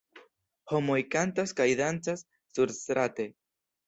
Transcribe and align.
Homoj 0.69 0.95
kantas 1.15 1.53
kaj 1.59 1.67
dancas 1.81 2.23
surstrate. 2.57 3.27